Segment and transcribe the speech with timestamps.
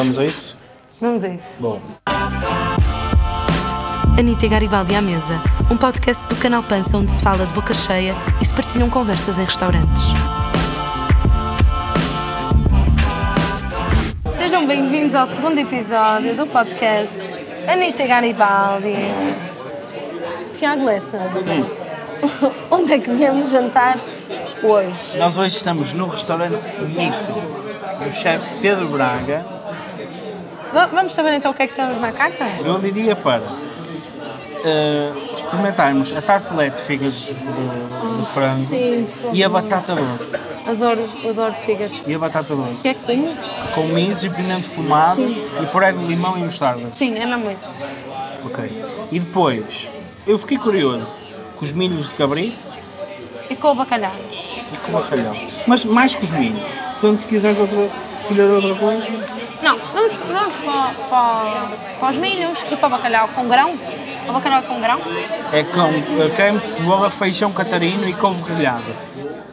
[0.00, 0.56] Vamos a isso?
[0.98, 1.44] Vamos a isso.
[1.58, 1.78] Bom.
[4.18, 5.38] Anitta Garibaldi à Mesa,
[5.70, 9.38] um podcast do canal Pança onde se fala de boca cheia e se partilham conversas
[9.38, 10.02] em restaurantes.
[14.38, 17.20] Sejam bem-vindos ao segundo episódio do podcast
[17.68, 18.96] Anitta Garibaldi.
[20.54, 21.18] Tiago Lessa,
[22.70, 23.98] onde é que viemos jantar
[24.62, 25.18] hoje?
[25.18, 27.32] Nós hoje estamos no restaurante Mito,
[28.02, 29.59] do chefe Pedro Braga.
[30.72, 32.44] Va- Vamos saber então o que é que temos na carta?
[32.64, 33.42] Eu diria para
[34.64, 40.46] eh, experimentarmos a tartelete de fígados de, de frango Sim, e a batata doce.
[40.66, 42.02] Adoro, adoro fígados.
[42.06, 42.82] E a batata doce.
[42.82, 43.34] que é que tem?
[43.74, 46.88] Com miso e pimento fumado e puré de limão e mostarda.
[46.90, 47.68] Sim, é mesmo isso.
[48.44, 48.84] Ok.
[49.10, 49.90] E depois,
[50.26, 51.18] eu fiquei curioso
[51.56, 52.56] com os milhos de cabrito
[53.50, 54.12] E com o bacalhau.
[54.72, 55.34] e com o bacalhau.
[55.66, 56.60] Mas mais com os milhos.
[57.00, 59.06] Portanto, se quiseres outra, escolher outra coisa.
[59.62, 63.74] Não, vamos, vamos para, para, para os milhos e para o bacalhau com grão.
[64.28, 65.00] O bacalhau com grão?
[65.52, 68.82] É com eh, creme de cebola, feijão catarino e couve grelhada.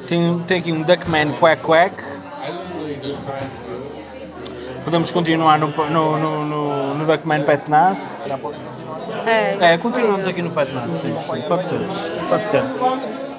[0.08, 2.04] Tem, tem aqui um Duckman Quack Quack.
[4.84, 7.98] Podemos continuar no, no, no, no, no Duckman Pet Nat.
[9.26, 9.74] É.
[9.74, 11.42] É, continuamos aqui no Pet Nat, sim, sim.
[11.48, 11.82] Pode ser.
[12.30, 12.64] Pode ser.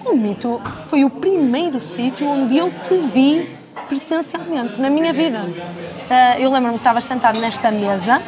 [0.05, 3.57] O Mito foi o primeiro sítio onde eu te vi
[3.89, 5.49] presencialmente na minha vida.
[6.11, 8.23] Ah, eu lembro-me que estavas sentado nesta mesa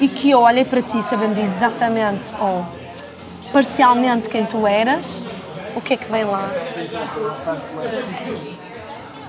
[0.00, 2.64] e que eu olhei para ti sabendo exatamente ou
[3.52, 5.22] parcialmente quem tu eras.
[5.76, 6.48] O que é que vem lá?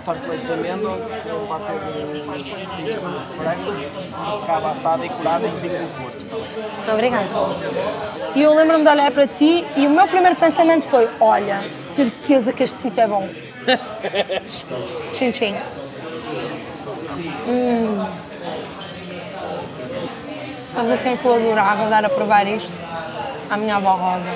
[0.06, 3.72] tartelete de amêndoa, com patê de frango,
[4.40, 6.26] beterraba assada e curada em vinho do Porto.
[6.26, 6.46] também.
[6.76, 7.26] Muito obrigada.
[8.36, 11.64] E eu lembro-me de olhar para ti e o meu primeiro pensamento foi: olha,
[11.96, 13.30] certeza que este sítio é bom.
[15.14, 15.56] tchim, tchim.
[17.50, 18.06] Hum.
[20.66, 22.72] Sabes a quem que eu adorava dar a provar isto?
[23.50, 24.30] À minha avó Rosa.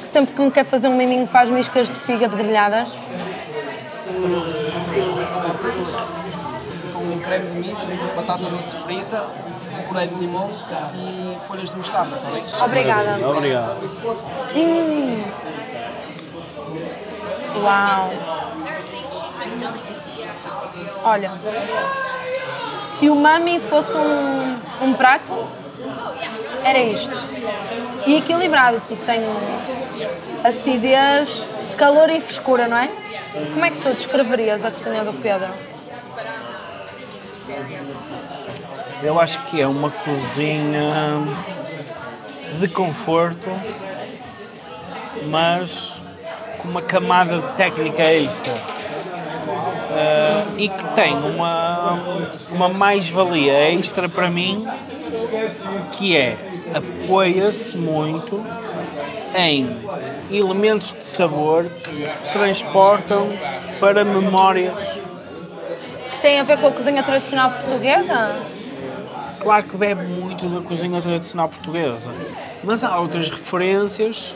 [0.00, 2.88] Que sempre que me quer fazer um miminho faz miscas de fígado grelhadas.
[6.92, 9.26] Com um creme de miso, batata doce frita,
[9.78, 10.48] um puré de limão
[10.94, 12.42] e folhas de mostarda também.
[12.62, 13.28] Obrigada.
[13.28, 13.76] Obrigado.
[14.56, 15.22] Hum.
[17.62, 18.10] Uau!
[21.04, 21.32] Olha,
[22.84, 25.32] se o mami fosse um, um prato,
[26.64, 27.16] era isto.
[28.06, 29.22] E equilibrado, porque tem
[30.44, 31.28] acidez,
[31.76, 32.88] calor e frescura, não é?
[33.52, 35.52] Como é que tu descreverias a cozinha do Pedro?
[39.02, 41.22] Eu acho que é uma cozinha
[42.58, 43.50] de conforto,
[45.26, 45.94] mas
[46.58, 48.77] com uma camada de técnica extra.
[50.00, 54.64] Ah, e que tem uma, uma mais-valia extra para mim,
[55.92, 56.36] que é
[56.74, 58.44] apoia-se muito
[59.36, 59.68] em
[60.30, 63.28] elementos de sabor que transportam
[63.80, 64.74] para memórias
[66.12, 68.36] Que tem a ver com a cozinha tradicional portuguesa?
[69.40, 72.10] Claro que bebe muito da cozinha tradicional portuguesa,
[72.62, 74.34] mas há outras referências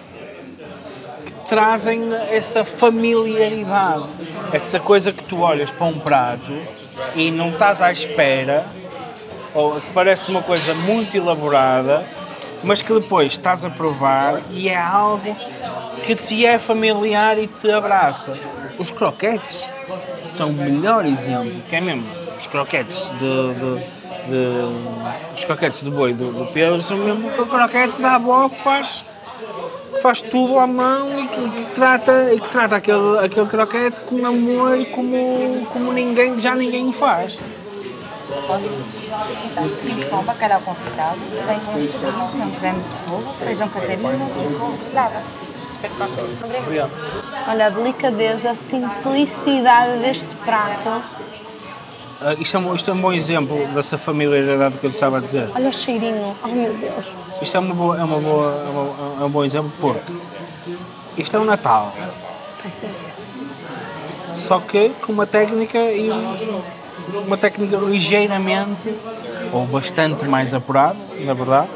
[1.24, 4.06] que trazem essa familiaridade,
[4.52, 6.52] essa coisa que tu olhas para um prato
[7.14, 8.66] e não estás à espera,
[9.54, 12.04] ou que parece uma coisa muito elaborada,
[12.62, 15.36] mas que depois estás a provar e é algo
[16.04, 18.36] que te é familiar e te abraça.
[18.78, 19.64] Os croquetes
[20.24, 22.06] são o melhor exemplo, que é mesmo
[22.38, 27.46] os croquetes de, de- de- os croquetes de boi do, do Pedro são mesmo o
[27.46, 29.04] croquete da avó que faz
[30.00, 34.76] faz tudo à mão e que, trata, e que trata aquele, aquele croquete com amor
[34.76, 37.38] e como, como ninguém, já ninguém o faz.
[39.44, 44.10] Então, seguimos com o bacalhau confitado, vem com chouriço, um creme de cebola, feijão catarino
[44.12, 45.22] e grelhada.
[45.72, 46.24] Espero que gostem.
[46.60, 46.90] Obrigado.
[47.48, 51.02] Olha, a delicadeza, a simplicidade deste prato.
[52.24, 55.20] Ah, isto, é um, isto é um bom exemplo dessa familiaridade que eu estava a
[55.20, 55.48] dizer.
[55.54, 56.36] Olha o cheirinho.
[56.42, 57.10] Oh meu Deus.
[57.40, 60.12] Isto é, uma boa, é, uma boa, é, uma- é um bom exemplo porque
[61.18, 61.92] isto é um Natal,
[62.60, 62.88] Pois é.
[64.34, 66.62] só que com uma técnica e um-
[67.26, 68.94] uma técnica ligeiramente
[69.52, 71.68] ou bastante mais apurada, na verdade.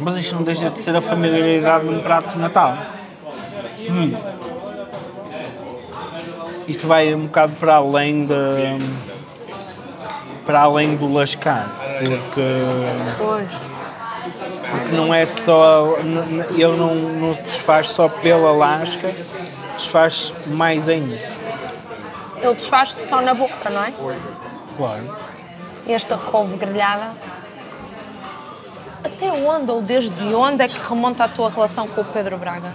[0.00, 2.76] Mas isto não deixa de ser a familiaridade de um prato de Natal.
[3.88, 4.12] Hum.
[6.66, 8.34] Isto vai um bocado para além de
[10.46, 11.68] para além do lascar,
[11.98, 12.42] porque
[13.18, 13.50] Pois.
[14.70, 15.96] porque não é só.
[16.50, 19.10] Ele não, não se desfaz só pela lasca,
[19.76, 21.14] desfaz mais ainda.
[22.42, 23.92] ele desfaz-se só na boca, não é?
[24.76, 25.16] Claro.
[25.88, 27.10] Esta couve grelhada.
[29.02, 32.72] Até onde ou desde onde é que remonta a tua relação com o Pedro Braga?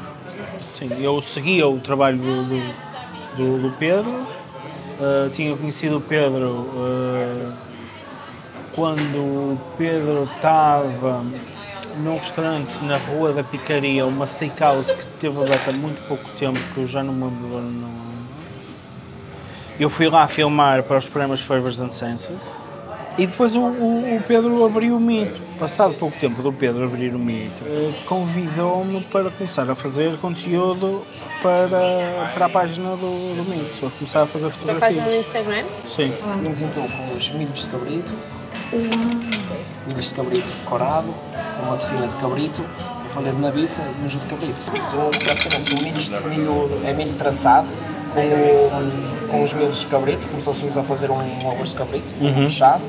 [0.77, 2.73] Sim, eu seguia o trabalho do, do,
[3.35, 4.11] do- do Pedro.
[4.11, 7.53] Uh, tinha conhecido o Pedro uh,
[8.73, 11.23] quando o Pedro estava
[11.97, 16.59] num restaurante na Rua da Picaria, uma steakhouse que teve aberta há muito pouco tempo,
[16.73, 17.61] que eu já não me lembro.
[17.61, 17.89] Não...
[19.79, 22.57] Eu fui lá filmar para os programas Favors and Senses
[23.17, 25.39] e depois o, o- o Pedro abriu o mito.
[25.59, 27.61] Passado pouco tempo do Pedro abrir o mito,
[28.05, 31.01] convidou-me para começar a fazer conteúdo
[31.41, 35.25] para, para a página do, do mito, a começar a fazer Da página do fotografias.
[35.27, 35.63] Instagram?
[35.85, 36.13] Sim.
[36.23, 38.13] Seguimos então com os milhos de cabrito.
[39.87, 41.13] Milhos de cabrito corado,
[41.57, 42.63] com uma terrina de cabrito,
[43.13, 44.61] falei de nabiça e de cabrito.
[44.89, 47.67] São praticamente milhos, milho, é milho traçado
[48.13, 52.07] com, com os milhos de cabrito, como se fôssemos a fazer um arroz de cabrito,
[52.07, 52.83] fechado.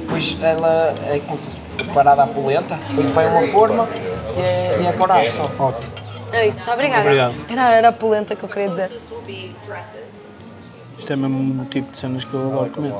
[0.00, 3.88] Depois ela é como se fosse preparada à polenta, depois vai uma forma
[4.36, 5.50] e é, e é corado só.
[5.58, 5.92] Ótimo.
[6.32, 7.02] É isso, obrigada.
[7.02, 7.34] Obrigado.
[7.50, 8.90] Era, era a polenta que eu queria dizer.
[10.98, 12.92] Isto é mesmo o tipo de cenas que eu adoro comer.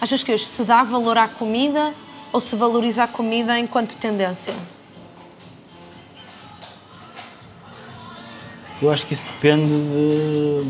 [0.00, 1.92] Achas que hoje se dá valor à comida
[2.32, 4.52] ou se valoriza a comida enquanto tendência?
[8.82, 10.62] Eu acho que isso depende de,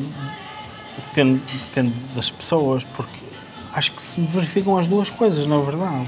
[1.09, 3.19] depende, depende das pessoas, porque
[3.75, 6.07] acho que se verificam as duas coisas, na verdade.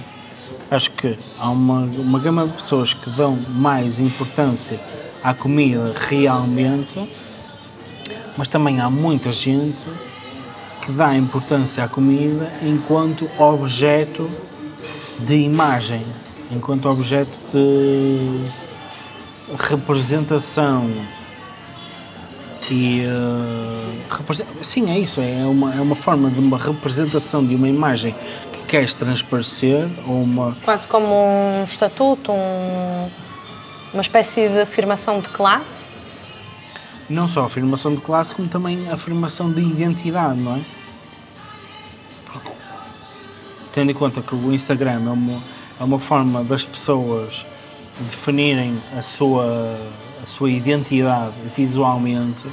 [0.71, 4.79] Acho que há uma, uma gama de pessoas que dão mais importância
[5.25, 7.09] à comida realmente,
[8.37, 9.85] mas também há muita gente
[10.83, 14.31] que dá importância à comida enquanto objeto
[15.19, 16.07] de imagem,
[16.53, 18.41] enquanto objeto de
[19.59, 20.89] representação
[22.71, 23.03] e
[24.11, 28.15] represen- sim é isso é uma é uma forma de uma representação de uma imagem
[28.53, 33.09] que queres transparecer ou uma Quase como um estatuto, um-
[33.93, 35.89] uma espécie de afirmação de classe?
[37.09, 40.61] não só a afirmação de classe como também a afirmação de identidade não é
[42.27, 42.51] Porque,
[43.73, 45.41] tendo em conta que o Instagram é uma
[45.81, 47.47] é uma forma das pessoas
[48.01, 49.79] definirem a sua
[50.29, 52.47] sua identidade visualmente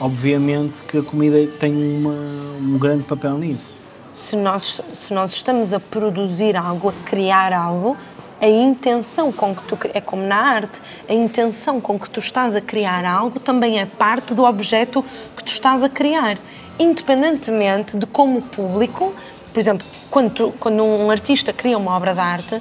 [0.00, 2.12] obviamente que a comida tem uma,
[2.60, 3.80] um grande papel nisso.
[4.12, 7.96] Se nós, se nós estamos a produzir algo, a criar algo,
[8.40, 12.56] a intenção com que tu é como na arte, a intenção com que tu estás
[12.56, 15.04] a criar algo também é parte do objeto
[15.36, 16.36] que tu estás a criar,
[16.78, 19.14] independentemente de como o público,
[19.52, 22.60] por exemplo, quando, tu- quando um artista cria uma obra de arte,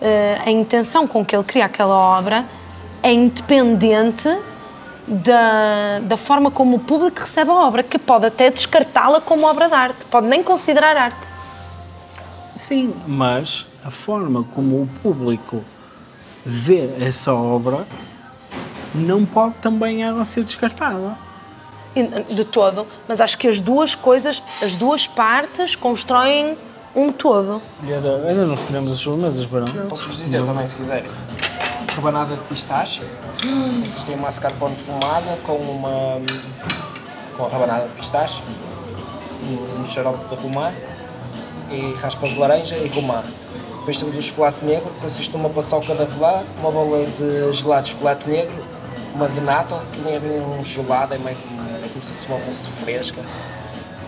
[0.00, 2.44] eh, a intenção com que ele cria aquela obra
[3.02, 4.28] é independente
[5.06, 9.68] da, da forma como o público recebe a obra, que pode até descartá-la como obra
[9.68, 11.32] de arte, pode nem considerar arte.
[12.54, 15.64] Sim, mas a forma como o público
[16.44, 17.86] vê essa obra
[18.94, 21.16] não pode também ela ser descartada.
[22.30, 26.56] De todo, mas acho que as duas coisas, as duas partes constroem
[26.96, 27.60] um todo.
[27.82, 29.66] Ainda, não escolhemos as sobremesas, Barão?
[29.90, 31.10] Posso-vos dizer também, se quiserem.
[31.94, 33.02] Rebanada de pistache.
[33.84, 36.22] Vocês têm uma mascarpone fumada com uma.
[37.36, 38.42] com a rebanada de pistache.
[39.42, 40.72] Um, um xarope de romã.
[41.70, 43.22] E raspas de laranja e romã.
[43.78, 47.82] Depois temos o chocolate negro, que consiste numa paçoca de avelã, uma bola de gelado
[47.82, 48.54] de chocolate negro,
[49.14, 52.26] uma de nata, que nem é bem um gelado, é mais é como se fosse
[52.26, 53.22] uma mousse fresca.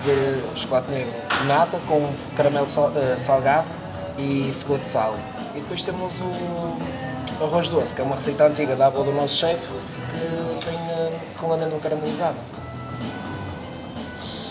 [0.05, 3.67] De chocolate negro de nata com caramelo eh, salgado
[4.19, 5.17] e flor de sal.
[5.55, 6.94] E depois temos o
[7.41, 9.73] arroz doce, que é uma receita antiga da avó do nosso chefe,
[10.61, 12.37] que tem eh, com amêndoa caramelizada.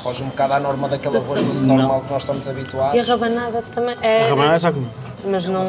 [0.01, 1.77] Foge um bocado à norma daquele arroz doce Não.
[1.77, 2.95] normal que nós estamos habituados.
[2.95, 4.25] E a rabanada também é.
[4.25, 4.89] A rabanada já comi.
[5.25, 5.63] Mas não.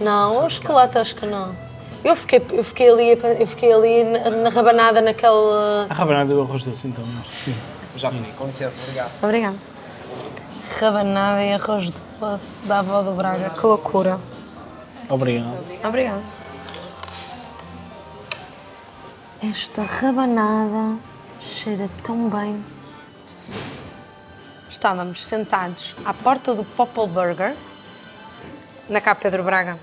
[0.00, 1.54] Não, acho que lá acho que não.
[2.02, 5.86] Eu fiquei, eu fiquei ali, eu fiquei ali na, na rabanada naquele.
[5.90, 7.56] A rabanada e o arroz doce, então, acho que sim.
[7.96, 9.10] Já comi, com licença, obrigado.
[9.22, 9.56] Obrigada.
[10.80, 14.18] Rabanada e arroz doce da avó do Braga, que loucura.
[15.10, 15.58] Obrigado.
[15.84, 16.22] Obrigada.
[19.42, 20.98] Esta rabanada
[21.40, 22.62] cheira tão bem.
[24.68, 27.54] Estávamos sentados à porta do Popple Burger,
[28.88, 29.78] na cá Pedro Braga.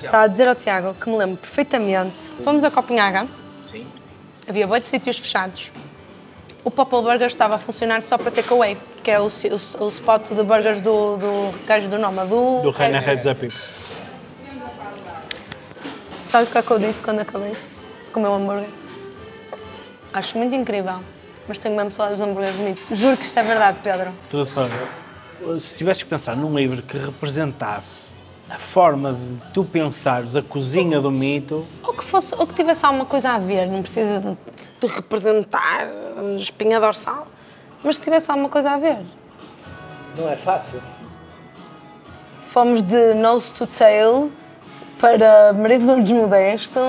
[0.00, 2.18] Estava a dizer ao Tiago que me lembro perfeitamente.
[2.44, 3.26] Fomos a Copenhaga.
[3.70, 3.86] Sim.
[4.48, 5.70] Havia oito sítios fechados.
[6.64, 10.28] O Popple Burger estava a funcionar só para takeaway, que é o, o, o spot
[10.28, 12.62] de burgers do, do gajo do nome, do...
[12.62, 13.52] Do Reina Red Epic.
[16.32, 18.68] Sabe o que é que eu disse quando acabei de comer o hambúrguer?
[20.12, 21.00] Acho muito incrível
[21.46, 22.94] mas tenho mesmo saudades dos hambúrgueres do mito.
[22.94, 24.12] Juro que isto é verdade, Pedro.
[24.32, 24.72] História.
[25.60, 28.12] Se tivesses que pensar num livro que representasse
[28.48, 32.84] a forma de tu pensares a cozinha do mito, Ou que, fosse, ou que tivesse
[32.84, 34.36] alguma coisa a ver, não precisa de,
[34.80, 35.88] de representar
[36.38, 37.26] espinha dorsal,
[37.82, 38.98] mas que tivesse alguma coisa a ver.
[40.16, 40.82] Não é fácil.
[42.44, 44.30] Fomos de nose to tail
[45.02, 46.80] para marido de desmodesto,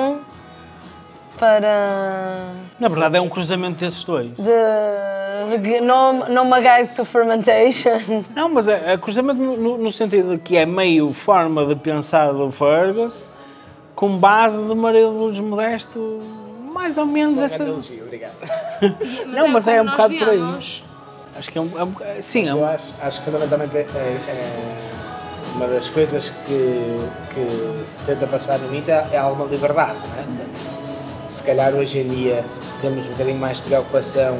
[1.40, 4.30] para na verdade é um cruzamento desses dois.
[5.60, 8.24] de no, no My Guide to Fermentation.
[8.36, 12.32] Não, mas é, é cruzamento no, no- sentido de que é meio forma de pensar
[12.32, 13.28] do Fergus
[13.96, 16.20] com base de marido do desmodesto,
[16.72, 17.64] mais ou menos Só essa.
[17.64, 18.34] elogio, obrigado.
[19.28, 20.80] Não, mas é um bocado por aí.
[21.36, 21.72] Acho que é um.
[21.80, 24.93] é um- é- sim, é Eu um, acho, acho que fundamentalmente é, é
[25.56, 30.24] uma das coisas que, que se tenta passar no mito é, alguma liberdade, não é?
[30.24, 30.74] Portanto,
[31.28, 32.44] se calhar hoje em dia
[32.82, 34.38] temos um bocadinho mais de preocupação,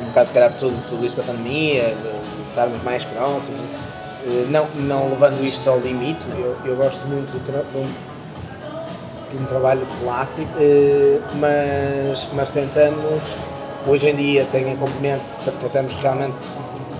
[0.00, 3.60] um bocado se calhar por tudo, tudo isto da pandemia, de, de estarmos mais próximos,
[4.26, 7.88] eh, não, não levando isto ao limite, eu, eu gosto muito de, um,
[9.30, 13.34] de um trabalho clássico, eh, mas, mas tentamos,
[13.86, 15.24] hoje em dia tem a componente,
[15.60, 16.36] tentamos realmente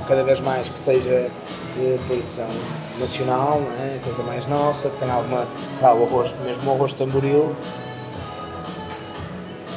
[0.06, 1.30] cada vez mais que seja
[1.76, 2.46] de produção
[2.98, 3.98] nacional, é?
[4.04, 5.46] coisa mais nossa, que tenha alguma,
[5.80, 7.54] lá, o arroz, mesmo o arroz tamboril,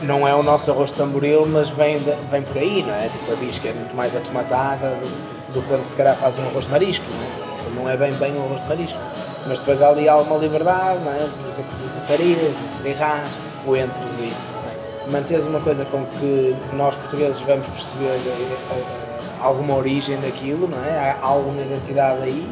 [0.02, 3.08] não é o nosso arroz tamboril, mas vem, de- vem por aí, não é?
[3.08, 6.66] Tipo, a bisca é muito mais atomatada do, do que se calhar faz um arroz
[6.66, 7.58] de marisco, não é?
[7.64, 9.00] Tipo, não é bem bem um arroz de marisco.
[9.48, 11.28] Mas depois há ali alguma liberdade, não é?
[11.40, 13.28] Por exemplo, os açucarias, os cereais,
[13.64, 14.24] coentros e...
[15.08, 15.10] é?
[15.10, 19.15] Manteres uma coisa com que nós portugueses vamos perceber eh, eh,
[19.46, 21.16] alguma origem daquilo, não é?
[21.22, 22.48] Há alguma identidade aí,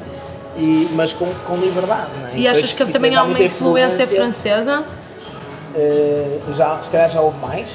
[0.55, 2.37] e, mas com, com liberdade, não é?
[2.37, 4.83] E achas depois- que também há uma muita influência francesa?
[5.75, 7.67] eh, já, se calhar já houve mais,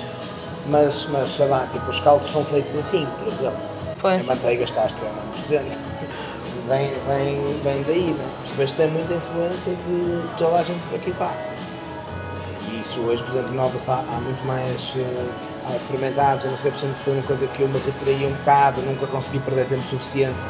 [0.69, 3.59] mas, mas sei lá, tipo, os caldos são feitos assim, por exemplo.
[4.01, 4.21] Pois.
[4.21, 5.77] A manteiga está extremamente presente.
[6.69, 8.25] Vem, vem, vem daí, né?
[8.57, 11.49] Mas tem muita influência de toda a gente por aqui passa.
[12.71, 15.48] E isso hoje, por exemplo, nota-se há, há muito mais há
[15.79, 18.81] fermentados, eu não sei, por exemplo, foi uma coisa que eu me retraí um bocado,
[18.83, 20.47] nunca consegui perder tempo suficiente.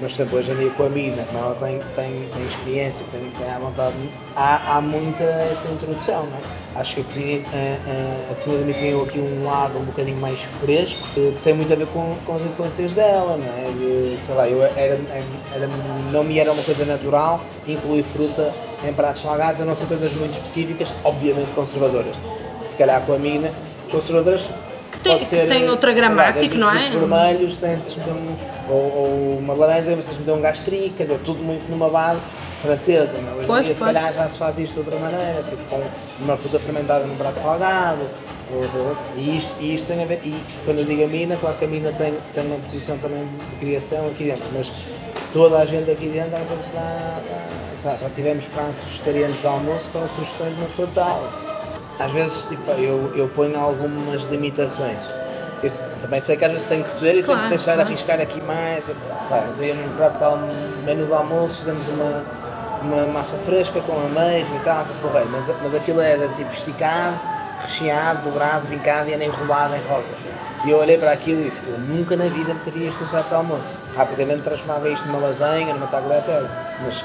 [0.00, 3.06] Mas, por exemplo, hoje em dia com a mina, como ela tem, tem, tem experiência,
[3.10, 3.94] tem, tem à vontade,
[4.34, 6.66] há, há muita essa introdução, não é?
[6.80, 10.42] Acho que a cozinha, a, a, a cozinha ganhou aqui um lado um bocadinho mais
[10.60, 13.70] fresco, eh, que tem muito a ver com, com as influências dela, não é?
[13.70, 14.98] E, sei lá, eu era,
[15.54, 15.68] era,
[16.12, 18.52] não me era uma coisa natural incluir fruta
[18.86, 22.20] em pratos salgados, a não ser coisas muito específicas, obviamente conservadoras.
[22.60, 23.50] Se calhar com a mina,
[23.90, 24.48] conservadoras
[25.02, 26.82] tem- pode que ser, tem outra sei lá, gramática, não é?
[26.90, 28.36] vermelhos, tens de meter um,
[28.68, 30.40] ou, ou uma laranja, mas tens meter um
[30.96, 32.24] quer dizer, tudo muito numa base
[32.62, 33.16] francesa.
[33.18, 33.28] Não?
[33.30, 33.32] é?
[33.34, 35.82] Hoje em Pois, dia, se calhar, já se faz isto de outra maneira, tipo com
[36.20, 38.00] uma fruta fermentada num prato salgado.
[39.16, 41.64] E isto, e isto tem a ver, e quando eu digo a mina, claro que
[41.64, 44.70] a mina tem, tem uma posição também de criação aqui dentro, mas
[45.32, 47.18] toda a gente aqui dentro às vezes dá,
[47.82, 51.55] dá- já tivemos pratos vegetarianos de almoço que foram sugestões de uma pessoa de sala.
[51.98, 55.02] Às vezes tipo, eu, eu ponho algumas limitações.
[55.62, 57.88] Isso, também sei que às vezes tem que ser e tenho Claro, que deixar claro.
[57.88, 58.90] arriscar aqui mais.
[59.22, 60.46] Sabe, dia num prato almo-
[60.84, 62.24] menu de almoço fizemos uma,
[62.82, 67.18] uma massa fresca com ameijo e tal, tipo, porreiro, mas, mas aquilo era tipo esticado,
[67.62, 70.12] recheado, dobrado, vincado e era enrolado em rosa.
[70.66, 73.28] E eu olhei para aquilo e disse, eu nunca na vida meteria isto no prato
[73.28, 73.80] de almoço.
[73.96, 76.48] Rapidamente transformava isto numa lasanha, numa tagliatelle.
[76.84, 77.02] Mas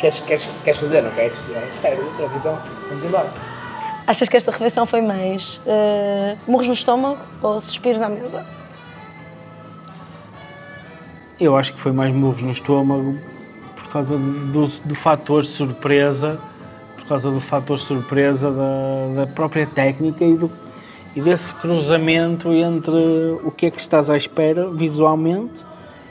[0.00, 1.34] queres, queres, queres fazer, não queres?
[1.48, 3.26] Eu, Quero, pronto, então vamos embora.
[4.06, 8.44] Achas que esta refeição foi mais eh, murros no estômago ou suspiros à mesa?
[11.38, 13.18] Eu acho que foi mais murros no estômago
[13.76, 16.38] por causa do, do fator surpresa,
[16.96, 20.50] por causa do fator surpresa da, da própria técnica e, do,
[21.14, 22.96] e desse cruzamento entre
[23.44, 25.64] o que é que estás à espera visualmente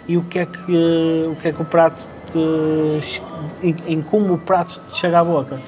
[0.08, 3.22] e o que é que o, que é que o prato te,
[3.62, 5.60] em, em como o prato te chega à boca.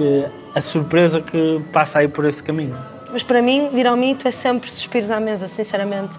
[0.00, 2.74] Que a surpresa que passa aí por esse caminho.
[3.12, 6.16] Mas para mim, vir ao mito é sempre suspiros à mesa, sinceramente.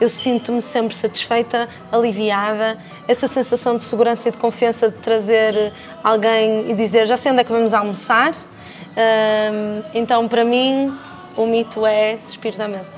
[0.00, 5.72] Eu sinto-me sempre satisfeita, aliviada, essa sensação de segurança e de confiança de trazer
[6.04, 8.34] alguém e dizer já sei onde é que vamos almoçar.
[9.92, 10.96] Então, para mim,
[11.36, 12.92] o mito é suspiros à mesa.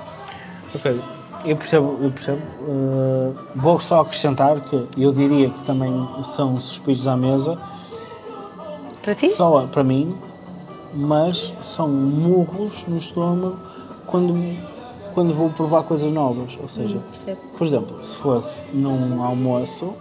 [0.74, 1.00] Ok,
[1.46, 2.42] eu percebo, eu percebo.
[2.60, 7.58] Uh, vou só acrescentar que eu diria que também são suspiros à mesa,
[9.02, 9.30] Para ti?
[9.30, 10.14] só para mim,
[10.96, 13.58] mas são murros no estômago
[14.06, 14.34] quando,
[15.12, 16.58] quando vou provar coisas novas.
[16.60, 17.40] Ou seja, Percebo.
[17.56, 19.94] por exemplo, se fosse num almoço,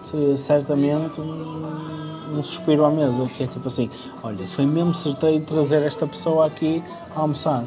[0.00, 3.90] seria certamente um, suspiro à mesa, que é tipo assim,
[4.22, 6.82] olha, foi mesmo certeiro trazer esta pessoa aqui
[7.16, 7.64] a almoçar.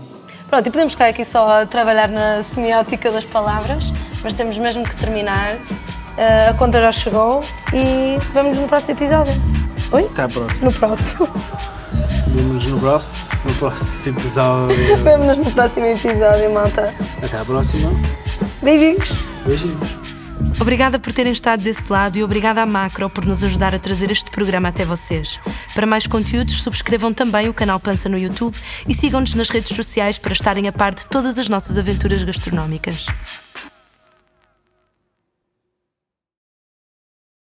[0.50, 3.92] Pronto, e podemos ficar aqui só a trabalhar na semiótica das palavras,
[4.24, 5.56] mas temos mesmo que terminar.
[5.56, 7.42] Uh, a conta já chegou
[7.74, 9.34] e vemos no próximo episódio.
[9.94, 10.06] Oi?
[10.06, 10.66] Até à próxima.
[10.66, 11.28] No próximo.
[12.34, 14.98] Vemos no próximo, no próximo episódio.
[15.04, 16.94] Vemo-nos no próximo episódio, malta.
[17.22, 17.92] Até à próxima.
[18.62, 19.12] Beijinhos.
[19.46, 19.98] Beijinhos.
[20.60, 24.12] Obrigada por terem estado desse lado e obrigada à Macro por nos ajudar a trazer
[24.12, 25.40] este programa até vocês.
[25.74, 28.56] Para mais conteúdos, subscrevam também o canal Pança no YouTube
[28.88, 33.08] e sigam-nos nas redes sociais para estarem a par de todas as nossas aventuras gastronómicas.